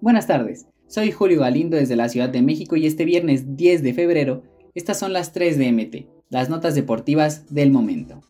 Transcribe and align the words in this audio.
Buenas 0.00 0.28
tardes, 0.28 0.68
soy 0.86 1.10
Julio 1.10 1.40
Galindo 1.40 1.76
desde 1.76 1.96
la 1.96 2.08
Ciudad 2.08 2.28
de 2.28 2.40
México 2.40 2.76
y 2.76 2.86
este 2.86 3.04
viernes 3.04 3.56
10 3.56 3.82
de 3.82 3.94
febrero 3.94 4.42
estas 4.76 4.96
son 4.96 5.12
las 5.12 5.32
3 5.32 5.58
de 5.58 5.72
MT, 5.72 6.06
las 6.30 6.48
notas 6.48 6.76
deportivas 6.76 7.52
del 7.52 7.72
momento. 7.72 8.22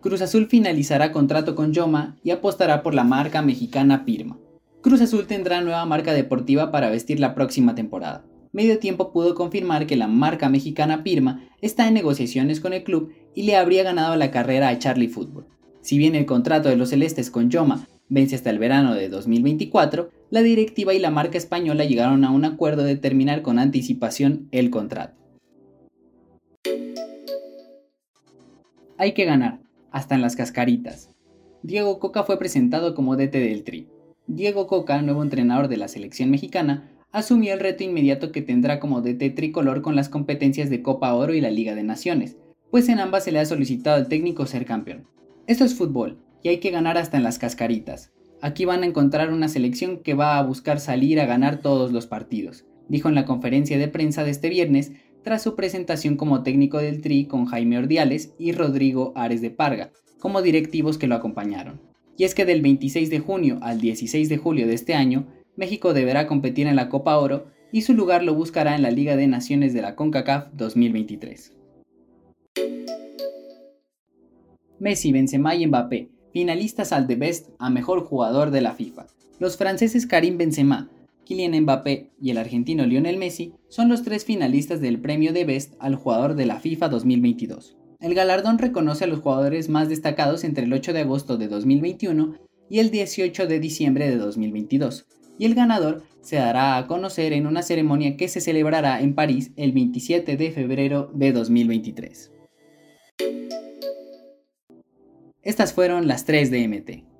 Cruz 0.00 0.22
Azul 0.22 0.46
finalizará 0.46 1.10
contrato 1.10 1.56
con 1.56 1.72
Yoma 1.72 2.18
y 2.22 2.30
apostará 2.30 2.84
por 2.84 2.94
la 2.94 3.02
marca 3.02 3.42
mexicana 3.42 4.04
Pirma. 4.04 4.38
Cruz 4.80 5.00
Azul 5.00 5.26
tendrá 5.26 5.60
nueva 5.60 5.84
marca 5.84 6.12
deportiva 6.12 6.70
para 6.70 6.88
vestir 6.88 7.18
la 7.18 7.34
próxima 7.34 7.74
temporada. 7.74 8.24
Medio 8.52 8.78
Tiempo 8.78 9.12
pudo 9.12 9.34
confirmar 9.34 9.88
que 9.88 9.96
la 9.96 10.06
marca 10.06 10.48
mexicana 10.48 11.02
Pirma 11.02 11.48
está 11.60 11.88
en 11.88 11.94
negociaciones 11.94 12.60
con 12.60 12.72
el 12.72 12.84
club 12.84 13.12
y 13.34 13.42
le 13.42 13.56
habría 13.56 13.82
ganado 13.82 14.14
la 14.14 14.30
carrera 14.30 14.68
a 14.68 14.78
Charlie 14.78 15.08
Football. 15.08 15.46
Si 15.82 15.98
bien 15.98 16.14
el 16.14 16.26
contrato 16.26 16.68
de 16.68 16.76
los 16.76 16.90
celestes 16.90 17.30
con 17.30 17.50
Yoma 17.50 17.86
vence 18.08 18.36
hasta 18.36 18.50
el 18.50 18.58
verano 18.58 18.94
de 18.94 19.08
2024, 19.08 20.10
la 20.30 20.42
directiva 20.42 20.94
y 20.94 21.00
la 21.00 21.10
marca 21.10 21.36
española 21.36 21.84
llegaron 21.84 22.24
a 22.24 22.30
un 22.30 22.44
acuerdo 22.44 22.84
de 22.84 22.96
terminar 22.96 23.42
con 23.42 23.58
anticipación 23.58 24.48
el 24.52 24.70
contrato. 24.70 25.20
Hay 28.96 29.12
que 29.12 29.24
ganar 29.24 29.58
hasta 29.90 30.14
en 30.14 30.22
las 30.22 30.36
cascaritas. 30.36 31.10
Diego 31.64 31.98
Coca 31.98 32.22
fue 32.22 32.38
presentado 32.38 32.94
como 32.94 33.16
DT 33.16 33.32
del 33.32 33.64
Tri. 33.64 33.88
Diego 34.28 34.68
Coca, 34.68 35.02
nuevo 35.02 35.22
entrenador 35.22 35.66
de 35.66 35.76
la 35.76 35.88
selección 35.88 36.30
mexicana, 36.30 36.88
asumió 37.10 37.52
el 37.52 37.60
reto 37.60 37.82
inmediato 37.82 38.30
que 38.30 38.42
tendrá 38.42 38.78
como 38.78 39.00
DT 39.00 39.34
tricolor 39.34 39.82
con 39.82 39.96
las 39.96 40.08
competencias 40.08 40.70
de 40.70 40.82
Copa 40.82 41.12
Oro 41.14 41.34
y 41.34 41.40
la 41.40 41.50
Liga 41.50 41.74
de 41.74 41.82
Naciones, 41.82 42.36
pues 42.70 42.88
en 42.88 43.00
ambas 43.00 43.24
se 43.24 43.32
le 43.32 43.40
ha 43.40 43.44
solicitado 43.44 43.96
al 43.96 44.08
técnico 44.08 44.46
ser 44.46 44.64
campeón. 44.64 45.06
Esto 45.48 45.64
es 45.64 45.74
fútbol, 45.74 46.18
y 46.44 46.50
hay 46.50 46.58
que 46.58 46.70
ganar 46.70 46.96
hasta 46.96 47.16
en 47.16 47.24
las 47.24 47.40
cascaritas. 47.40 48.12
Aquí 48.40 48.64
van 48.64 48.84
a 48.84 48.86
encontrar 48.86 49.32
una 49.32 49.48
selección 49.48 49.98
que 49.98 50.14
va 50.14 50.38
a 50.38 50.42
buscar 50.42 50.78
salir 50.78 51.20
a 51.20 51.26
ganar 51.26 51.60
todos 51.60 51.90
los 51.90 52.06
partidos, 52.06 52.64
dijo 52.88 53.08
en 53.08 53.16
la 53.16 53.24
conferencia 53.24 53.76
de 53.76 53.88
prensa 53.88 54.22
de 54.22 54.30
este 54.30 54.48
viernes 54.48 54.92
tras 55.24 55.42
su 55.42 55.56
presentación 55.56 56.16
como 56.16 56.44
técnico 56.44 56.78
del 56.78 57.00
Tri 57.00 57.26
con 57.26 57.46
Jaime 57.46 57.78
Ordiales 57.78 58.34
y 58.38 58.52
Rodrigo 58.52 59.12
Ares 59.16 59.40
de 59.40 59.50
Parga, 59.50 59.90
como 60.20 60.42
directivos 60.42 60.96
que 60.96 61.08
lo 61.08 61.16
acompañaron. 61.16 61.80
Y 62.16 62.22
es 62.22 62.36
que 62.36 62.44
del 62.44 62.62
26 62.62 63.10
de 63.10 63.18
junio 63.18 63.58
al 63.62 63.80
16 63.80 64.28
de 64.28 64.36
julio 64.36 64.68
de 64.68 64.74
este 64.74 64.94
año, 64.94 65.26
México 65.56 65.92
deberá 65.92 66.28
competir 66.28 66.68
en 66.68 66.76
la 66.76 66.88
Copa 66.88 67.18
Oro 67.18 67.46
y 67.72 67.82
su 67.82 67.94
lugar 67.94 68.22
lo 68.22 68.34
buscará 68.34 68.76
en 68.76 68.82
la 68.82 68.92
Liga 68.92 69.16
de 69.16 69.26
Naciones 69.26 69.74
de 69.74 69.82
la 69.82 69.96
CONCACAF 69.96 70.52
2023. 70.52 71.61
Messi, 74.82 75.12
Benzema 75.12 75.54
y 75.54 75.64
Mbappé, 75.64 76.08
finalistas 76.32 76.92
al 76.92 77.06
The 77.06 77.14
Best 77.14 77.50
a 77.60 77.70
mejor 77.70 78.02
jugador 78.02 78.50
de 78.50 78.62
la 78.62 78.72
FIFA. 78.72 79.06
Los 79.38 79.56
franceses 79.56 80.08
Karim 80.08 80.38
Benzema, 80.38 80.90
Kylian 81.24 81.52
Mbappé 81.62 82.10
y 82.20 82.30
el 82.30 82.38
argentino 82.38 82.84
Lionel 82.84 83.16
Messi 83.16 83.52
son 83.68 83.88
los 83.88 84.02
tres 84.02 84.24
finalistas 84.24 84.80
del 84.80 85.00
premio 85.00 85.32
de 85.32 85.44
Best 85.44 85.74
al 85.78 85.94
jugador 85.94 86.34
de 86.34 86.46
la 86.46 86.58
FIFA 86.58 86.88
2022. 86.88 87.76
El 88.00 88.14
galardón 88.16 88.58
reconoce 88.58 89.04
a 89.04 89.06
los 89.06 89.20
jugadores 89.20 89.68
más 89.68 89.88
destacados 89.88 90.42
entre 90.42 90.64
el 90.64 90.72
8 90.72 90.92
de 90.92 91.00
agosto 91.02 91.36
de 91.36 91.46
2021 91.46 92.34
y 92.68 92.80
el 92.80 92.90
18 92.90 93.46
de 93.46 93.60
diciembre 93.60 94.10
de 94.10 94.16
2022, 94.16 95.06
y 95.38 95.44
el 95.44 95.54
ganador 95.54 96.02
se 96.22 96.36
dará 96.36 96.76
a 96.76 96.88
conocer 96.88 97.32
en 97.34 97.46
una 97.46 97.62
ceremonia 97.62 98.16
que 98.16 98.26
se 98.26 98.40
celebrará 98.40 99.00
en 99.00 99.14
París 99.14 99.52
el 99.54 99.70
27 99.70 100.36
de 100.36 100.50
febrero 100.50 101.08
de 101.14 101.30
2023. 101.30 102.32
Estas 105.42 105.72
fueron 105.72 106.06
las 106.06 106.24
3 106.24 106.52
de 106.52 106.68
MT. 106.68 107.12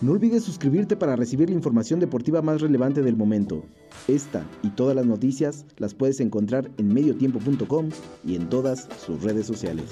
No 0.00 0.12
olvides 0.12 0.44
suscribirte 0.44 0.94
para 0.94 1.16
recibir 1.16 1.48
la 1.50 1.56
información 1.56 1.98
deportiva 1.98 2.42
más 2.42 2.60
relevante 2.60 3.02
del 3.02 3.16
momento. 3.16 3.64
Esta 4.06 4.46
y 4.62 4.68
todas 4.68 4.94
las 4.94 5.06
noticias 5.06 5.64
las 5.78 5.94
puedes 5.94 6.20
encontrar 6.20 6.70
en 6.76 6.94
mediotiempo.com 6.94 7.88
y 8.24 8.36
en 8.36 8.48
todas 8.48 8.88
sus 9.04 9.22
redes 9.24 9.46
sociales. 9.46 9.86